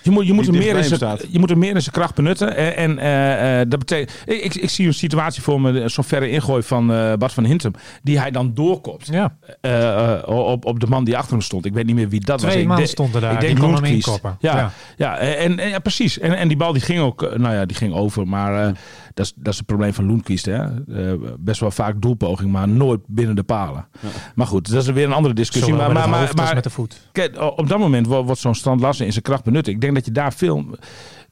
[0.00, 2.14] eh, Je moet, je, moet meer in zijn, je moet hem meer in zijn kracht
[2.14, 2.56] benutten.
[2.56, 4.22] En, en eh, eh, dat betekent.
[4.26, 7.44] Ik, ik, ik zie een situatie voor me, zo'n verre ingooi van eh Bart van
[7.44, 7.72] Hintem.
[8.02, 9.06] Die hij dan doorkopt.
[9.10, 11.64] Ja, eh, eh, op, op de man die achter hem stond.
[11.64, 12.50] Ik weet niet meer wie dat was.
[12.50, 13.32] twee Ik man de- stonden daar.
[13.32, 14.36] ik die denk kon hem.
[14.40, 14.70] Ja, Ja.
[14.96, 15.18] ja.
[15.18, 16.18] en, en, ja, precies.
[16.18, 18.26] En, en die bal die ging ook, eh, nou ja, die ging over.
[18.28, 18.72] Maar eh,
[19.14, 20.44] dat, is, dat is het probleem van Lundqvist.
[20.44, 20.62] Hè?
[20.62, 23.88] Eh, best wel vaak doelpoging, maar nooit binnen de palen.
[24.34, 25.72] Maar goed, dat is weer een andere discussie.
[25.72, 27.08] Zowel Maar, met maar, het maar, hoofd als maar met de voet.
[27.12, 29.66] kijk, op dat moment wordt, wordt zo'n Strand Larsen in zijn kracht benut.
[29.66, 30.64] Ik denk dat je daar veel,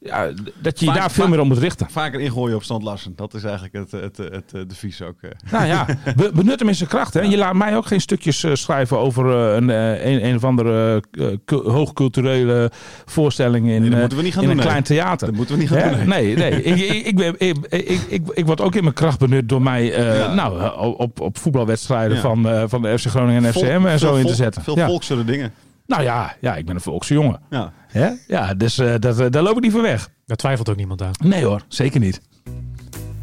[0.00, 0.30] ja,
[0.60, 1.86] dat je je daar veel meer op moet richten.
[1.90, 3.12] vaker ingooien op stand Larsen.
[3.16, 5.14] Dat is eigenlijk het, het, het, het, het devies ook.
[5.20, 5.30] eh.
[5.50, 7.14] Nou ja, be- benut hem in zijn kracht.
[7.14, 7.20] Hè.
[7.20, 10.44] Je laat mij ook geen stukjes eh, schrijven over eh, een, eh, een, een of
[10.44, 12.70] andere eh, cu- hoogculturele
[13.04, 14.72] voorstelling in, Nee, dat eh, moeten we niet gaan in doen, een nee.
[14.72, 15.26] klein theater.
[15.26, 16.08] Dat moeten we niet gaan doen.
[16.08, 16.62] Nee, nee.
[16.62, 19.62] ik, ik, ik, ben, ik, ik, ik, ik word ook in mijn kracht benut door
[19.62, 20.34] mij eh, Ja.
[20.34, 22.22] nou, eh, op, op voetbalwedstrijden Ja.
[22.22, 24.62] van, eh, van de FC Groningen en Vol- FCM en zo in te zetten.
[24.62, 24.86] Veel ja.
[24.86, 25.52] volksere dingen.
[25.88, 27.40] Nou ja, ja, ik ben een volkse jongen.
[27.50, 27.72] Ja.
[27.86, 28.10] Hè?
[28.26, 30.08] Ja, dus eh, dat, eh, daar loop ik niet voor weg.
[30.26, 31.12] Daar twijfelt ook niemand aan.
[31.18, 32.20] Nee hoor, zeker niet.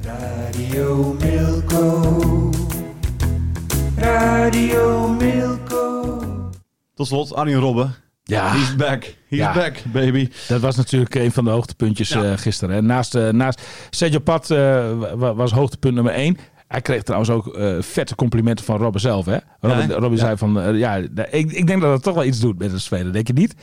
[0.02, 2.50] Radio Milko.
[3.98, 6.20] Radio Milko.
[6.96, 7.96] Tot slot, Arjen Robben.
[8.24, 8.52] Ja.
[8.52, 9.04] He's back.
[9.04, 9.54] He's Ja.
[9.54, 10.30] back, baby.
[10.48, 12.24] Dat was natuurlijk een van de hoogtepuntjes Ja.
[12.24, 12.76] eh, gisteren.
[12.76, 12.82] hè.
[12.82, 14.58] Naast, eh, naast Sergio Pat eh,
[15.16, 16.38] wa- was hoogtepunt nummer één.
[16.76, 19.26] Hij kreeg trouwens ook eh, vette complimenten van Robben zelf.
[19.26, 19.38] Hè?
[19.60, 20.18] Robben, Ja.
[20.18, 22.80] zei van, eh, ja, ik, ik denk dat het toch wel iets doet met een
[22.80, 23.14] speler.
[23.14, 23.56] Denk je niet?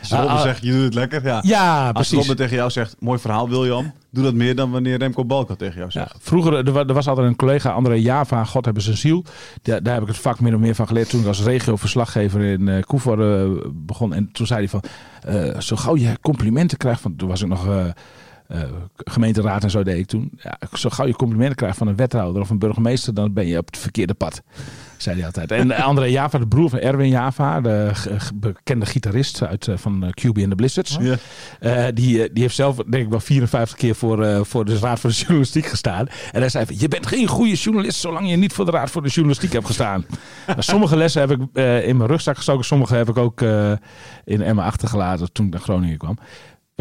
[0.00, 0.42] Als Robben Ah, ah.
[0.42, 1.24] zegt, je doet het lekker.
[1.24, 1.38] Ja.
[1.42, 2.16] Ja, Als precies.
[2.18, 3.92] Robben tegen jou zegt, mooi verhaal William.
[4.10, 6.16] Doe dat meer dan wanneer Remco Balkan tegen jou Ja, zegt.
[6.20, 9.24] vroeger er, wa- er was altijd een collega, André Java, God hebben zijn ziel.
[9.62, 12.40] Daar, daar heb ik het vak min of meer van geleerd toen ik als regioverslaggever
[12.40, 14.14] in eh Koevoorde eh, begon.
[14.14, 14.82] En toen zei hij van,
[15.22, 17.66] eh, zo gauw je complimenten krijgt van, toen was ik nog
[18.96, 20.30] gemeenteraad en zo deed ik toen.
[20.42, 23.58] Ja, zo gauw je complimenten krijgt van een wethouder of een burgemeester, dan ben je
[23.58, 24.42] op het verkeerde pad.
[24.96, 25.50] Zei hij altijd.
[25.50, 27.90] En André Java, de broer van Erwin Java, de
[28.34, 30.96] bekende gitarist uit, eh, van eh, QB and the Blizzards.
[31.00, 31.16] Ja.
[31.60, 34.78] Eh, die, eh, die heeft zelf, denk ik wel, 54 keer voor, eh, voor de
[34.78, 36.06] Raad voor de Journalistiek gestaan.
[36.32, 38.90] En hij zei van, je bent geen goede journalist zolang je niet voor de Raad
[38.90, 40.04] voor de Journalistiek hebt gestaan.
[40.46, 42.64] Maar sommige lessen heb ik eh, in mijn rugzak gestoken.
[42.64, 43.72] Sommige heb ik ook eh,
[44.24, 46.18] in Emma achtergelaten toen ik naar Groningen kwam.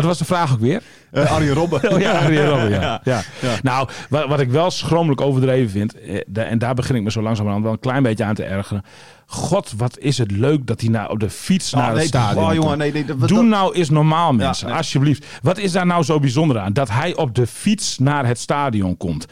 [0.02, 0.82] Wat was de vraag ook weer?
[1.12, 1.80] Eh, Arjen Robben.
[1.94, 2.82] Oh ja, Arjen Robben, ja.
[2.82, 3.02] Ja.
[3.04, 3.22] ja.
[3.42, 3.56] Ja.
[3.64, 7.22] Nou, wat, wat ik wel schromelijk overdreven vind, eh, en daar begin ik me zo
[7.22, 8.84] langzamerhand wel een klein beetje aan te ergeren.
[9.26, 12.08] God, wat is het leuk dat hij nou op de fiets Oh, naar nee, het
[12.08, 12.78] stadion oh, jongen, komt.
[12.78, 15.26] nee, nee, dat- Doe dat- nou eens normaal, mensen, alsjeblieft.
[15.42, 16.74] Wat is daar nou zo bijzonder aan?
[16.74, 19.26] Dat hij op de fiets naar het stadion komt.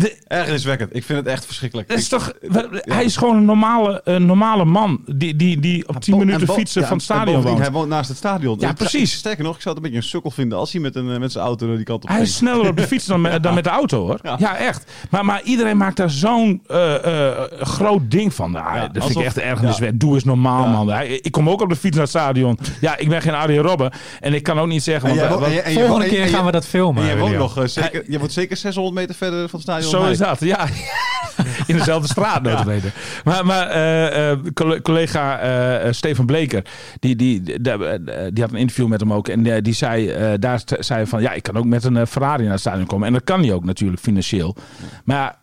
[0.00, 0.96] De, Ergerniswekkend.
[0.96, 1.88] Ik vind het echt verschrikkelijk.
[1.88, 2.94] dat is Ik- toch, Ja.
[2.94, 6.48] Hij is gewoon een normale, een normale man die, die, die op 10 Bo- minuten
[6.48, 7.58] fietsen ja, van het stadion woont.
[7.58, 8.56] Hij woont naast het stadion.
[8.60, 9.12] Ja, precies.
[9.12, 11.32] Sterker nog, ik zou het een beetje een sukkel vinden als hij met, een, met
[11.32, 13.54] zijn auto naar die kant op Hij is sneller op de fiets dan met, dan
[13.54, 14.18] met de auto hoor.
[14.38, 14.90] Ja, echt.
[15.10, 18.50] Maar, maar iedereen maakt daar zo'n eh, eh, groot ding van.
[18.50, 19.78] Nou, dat vind alsof- ik echt ergernis.
[19.94, 20.88] Doe eens normaal man.
[20.88, 22.58] Hij- Ik kom ook op de fiets naar het stadion.
[22.80, 23.92] Ja, ik ben geen Arjen Robben.
[24.20, 25.08] En ik kan ook niet zeggen...
[25.10, 27.02] En Want, en en jij Volgende keer gaan je- we dat filmen.
[27.02, 29.89] En jij woont nog eh, zeker, je woont zeker 600 meter verder van het stadion.
[29.90, 30.66] Zo is dat, ja.
[31.66, 32.90] In dezelfde straat, notabene.
[33.24, 36.64] Maar, maar eh, eh, colle- collega eh, eh, Stefan Bleker,
[36.98, 39.28] die, die, die, die, had een interview met hem ook.
[39.28, 42.60] En die zei, daar zei van, ja, ik kan ook met een Ferrari naar het
[42.60, 43.06] stadion komen.
[43.06, 44.56] En dat kan hij ook natuurlijk, financieel.
[45.04, 45.38] Maar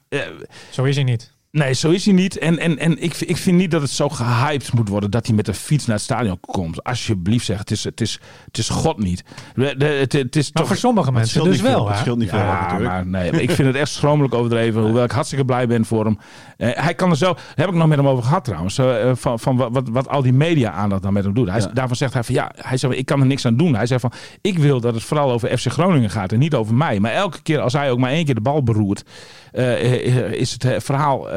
[0.70, 1.32] Zo is hij niet.
[1.52, 2.38] Nee, zo is hij niet.
[2.38, 5.36] En, en, en ik, ik vind niet dat het zo gehyped moet worden dat hij
[5.36, 6.84] met de fiets naar het stadion komt.
[6.84, 9.24] Alsjeblieft zeg, het is, het is, het is God niet.
[9.56, 10.68] De, de- het, het is Maar toch...
[10.72, 11.88] voor sommige mensen scheelt dus niet veel, wel.
[11.90, 12.90] Het scheelt niet veel Ja, natuurlijk.
[12.92, 14.82] maar nee, ik vind het echt schromelijk overdreven.
[14.86, 16.18] Hoewel ik hartstikke blij ben voor hem.
[16.58, 18.78] Eh, hij kan er zo, daar heb ik nog met hem over gehad trouwens.
[18.78, 21.50] eh, van van wat, wat, wat al die media aandacht dan met hem doet.
[21.50, 21.68] Hij, Ja.
[21.74, 23.76] Daarvan zegt hij van ja, hij zegt, ik kan er niks aan doen.
[23.76, 26.74] Hij zegt van ik wil dat het vooral over FC Groningen gaat en niet over
[26.76, 27.00] mij.
[27.00, 29.04] Maar elke keer als hij ook maar één keer de bal beroert,
[29.52, 31.30] eh, is het verhaal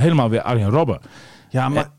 [0.00, 0.98] helemaal weer Arjen Robben.
[1.52, 1.90] Ja, maar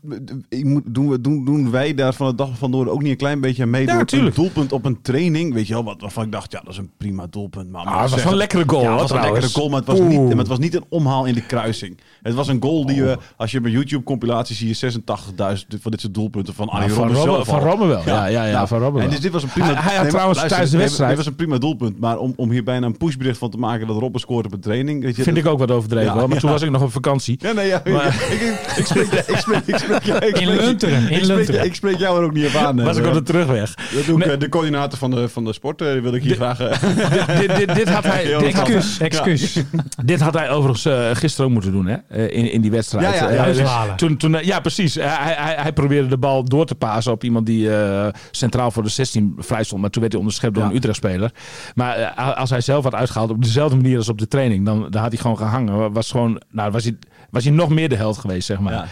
[0.84, 3.40] doen, we, doen, doen wij daar van de dag van door ook niet een klein
[3.40, 3.84] beetje aan mee?
[3.84, 4.34] Ja, door een tuurlijk.
[4.36, 6.90] doelpunt op een training, weet je wel, wat, waarvan ik dacht, ja, dat is een
[6.96, 7.70] prima doelpunt.
[7.70, 9.78] Maar, Ah, het was wel een lekkere goal, Ja, het was een lekkere goal, maar
[9.78, 11.98] het was, niet, maar het was niet een omhaal in de kruising.
[12.22, 16.00] Het was een goal die we, als je bij YouTube-compilaties zie je 86.000 van dit
[16.00, 17.68] soort doelpunten van Arjen Nou, van Robben zelf van.
[17.68, 18.02] Robben wel.
[18.06, 19.66] Ja, ja, ja, van Robben En dus dit was een prima...
[19.66, 22.18] Hij- hij had maar trouwens tijdens de dit- wedstrijd- Dit was een prima doelpunt, maar
[22.18, 25.02] om, om hier bijna een pushbericht van te maken dat Robben scoort op een training...
[25.02, 26.28] Weet je, Vind ik ook wat overdreven.
[26.28, 27.36] Maar toen was ik nog op vakantie.
[27.40, 28.06] Ja, nee, ja, Maar-
[28.76, 28.88] ik, ik,
[29.26, 31.64] ik, spreek, ik, spreek, ik, spreek, jou- ik In spreek- Lunteren, in ik spreek- Lunteren.
[31.64, 32.84] Ik spreek jou er ook niet op aan.
[32.84, 33.74] Was eh, ik op de terugweg.
[33.94, 34.34] Dat doe ik, Nee.
[34.34, 36.60] eh, de coördinator van de, van de sport eh, wil ik hier graag...
[36.60, 39.58] eh, dit, dit, dit, had hij, Heel dit, had, Excuus, excuus.
[40.04, 41.96] dit had hij overigens eh, gisteren ook moeten doen, hè?
[42.08, 43.04] eh, in, in die wedstrijd.
[43.04, 43.96] Ja, ja, Eh, uithalen.
[43.96, 44.96] toen, toen, eh, ja, precies.
[44.96, 48.70] Eh, hij, hij, hij probeerde de bal door te pasen op iemand die eh, centraal
[48.70, 49.80] voor de 16 vrij stond.
[49.80, 50.70] Maar toen werd hij onderschept door Ja.
[50.70, 51.30] een Utrecht-speler.
[51.74, 54.86] Maar eh, als hij zelf had uitgehaald op dezelfde manier als op de training, dan,
[54.90, 55.92] dan had hij gewoon gehangen.
[55.92, 56.96] Was, gewoon, nou, was, hij,
[57.34, 58.72] was hij nog meer de held geweest, zeg maar.
[58.72, 58.86] Ja.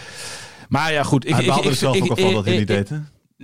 [0.69, 1.25] Maar ja, goed.
[1.27, 2.97] Ik, Hij ik, baalde ik, er zelf ik- ook al dat hij niet deed, hè?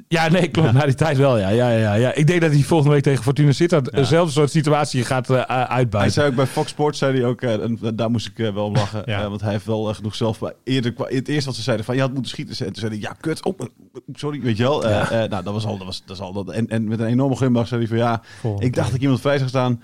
[0.08, 0.72] Ja, nee, klopt.
[0.72, 1.48] Na die tijd wel, ja.
[1.48, 2.14] Ja, ja, ja.
[2.14, 5.66] Ik denk dat hij volgende week tegen Fortuna Sittard dezelfde soort situatie gaat eh, Hij
[5.66, 6.12] uitbuiten.
[6.14, 8.64] zei ook bij Fox Sports, zei hij ook, eh, en daar moest ik eh, wel
[8.64, 9.02] om lachen.
[9.06, 9.22] Ja.
[9.22, 10.38] eh, want hij heeft wel eh, genoeg zelf.
[10.38, 12.66] bij- Eerder, het eerste wat ze zeiden van, je had moeten schieten.
[12.66, 13.44] En toen zei hij, ja, kut.
[13.44, 13.66] Oh, eh,
[14.12, 14.84] sorry, weet je wel.
[14.86, 16.48] Eh, eh, nou, dat was al, dat was, dat al dat.
[16.50, 19.02] En, en met een enorme glimlach zei hij van, ja, Volgende ik dacht dat ik
[19.02, 19.82] iemand vrij zou staan.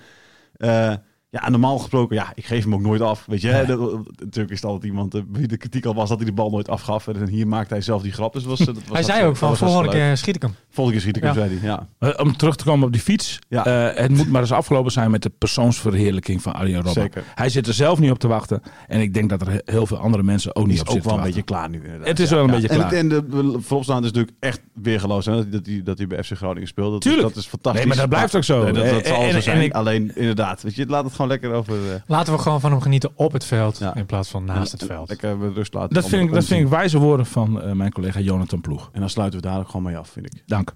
[1.41, 3.23] Ja, normaal gesproken, ja, ik geef hem ook nooit af.
[3.27, 3.65] Weet je, hè?
[3.65, 3.79] Dat-
[4.19, 6.49] natuurlijk is het altijd iemand eh, wie de kritiek al was dat hij de bal
[6.49, 7.07] nooit afgaf.
[7.07, 8.33] En hier maakte hij zelf die grap.
[8.33, 10.55] Dus was, eh, dat was Hij dat- zei ook van, volgende keer schiet ik hem.
[10.69, 11.47] Volgende keer schiet ik hem, Ja.
[11.47, 11.69] zei hij.
[11.69, 13.39] Ja, Eh, om terug te komen op die fiets.
[13.49, 13.65] Ja.
[13.65, 16.93] eh, het moet maar eens afgelopen zijn met de persoonsverheerlijking van Arjen Robben.
[17.03, 17.23] Zeker.
[17.35, 18.61] Hij zit er zelf niet op te wachten.
[18.87, 20.93] En ik denk dat er he- heel veel andere mensen ook niet is op ook
[20.93, 21.77] zitten wel te een beetje klaar nu.
[21.83, 22.07] Inderdaad.
[22.07, 22.89] Het is wel een beetje en klaar.
[22.89, 25.25] het- En de vooropstaan is natuurlijk echt weergeloos.
[25.25, 25.35] Hè?
[25.35, 26.91] Dat, dat, hij, dat hij bij FC Groningen speelt.
[26.91, 27.27] Dat, Tuurlijk.
[27.27, 27.81] Is, dat is fantastisch.
[27.81, 28.63] Nee, maar dat blijft ook zo.
[28.63, 29.61] Nee, dat, dat En- zal en- zo en zijn.
[29.61, 31.75] ik- Alleen inderdaad, weet je, laat het gewoon lekker over...
[31.93, 33.95] eh, Laten we gewoon van hem genieten op het veld Ja.
[33.95, 35.09] in plaats van naast het veld.
[35.09, 35.93] Lekker rust laten.
[35.93, 38.89] Dat vind, ik, dat vind ik wijze woorden van eh, mijn collega Jonathan Ploeg.
[38.93, 40.43] En dan sluiten we daar ook gewoon mee af, vind ik.
[40.45, 40.73] Dank.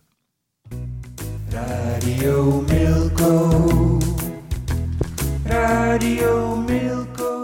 [1.50, 3.98] Radio Milko.
[5.46, 7.39] Radio Milko.